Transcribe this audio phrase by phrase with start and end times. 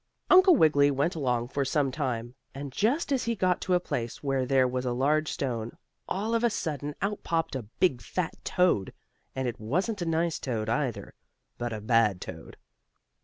[0.31, 4.23] Uncle Wiggily went along for some time, and just as he got to a place
[4.23, 5.73] where there was a large stone,
[6.09, 8.93] all of a sudden out popped a big fat toad.
[9.35, 11.13] And it wasn't a nice toad, either,
[11.59, 12.57] but a bad toad.